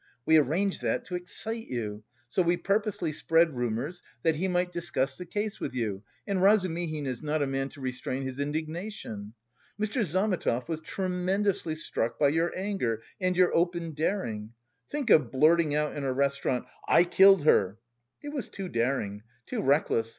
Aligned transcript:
We 0.25 0.37
arranged 0.37 0.81
that 0.81 1.05
to 1.05 1.15
excite 1.15 1.67
you, 1.67 2.03
so 2.27 2.41
we 2.41 2.57
purposely 2.57 3.13
spread 3.13 3.55
rumours, 3.55 4.01
that 4.23 4.37
he 4.37 4.47
might 4.47 4.71
discuss 4.71 5.15
the 5.15 5.27
case 5.27 5.59
with 5.59 5.75
you, 5.75 6.01
and 6.25 6.41
Razumihin 6.41 7.05
is 7.05 7.21
not 7.21 7.43
a 7.43 7.45
man 7.45 7.69
to 7.69 7.81
restrain 7.81 8.23
his 8.23 8.39
indignation. 8.39 9.33
Mr. 9.79 10.03
Zametov 10.03 10.67
was 10.67 10.81
tremendously 10.81 11.75
struck 11.75 12.17
by 12.17 12.29
your 12.29 12.51
anger 12.57 13.03
and 13.19 13.37
your 13.37 13.55
open 13.55 13.91
daring. 13.91 14.53
Think 14.89 15.11
of 15.11 15.29
blurting 15.31 15.75
out 15.75 15.95
in 15.95 16.03
a 16.03 16.11
restaurant 16.11 16.65
'I 16.87 17.03
killed 17.03 17.43
her.' 17.45 17.77
It 18.23 18.29
was 18.29 18.49
too 18.49 18.69
daring, 18.69 19.21
too 19.45 19.61
reckless. 19.61 20.09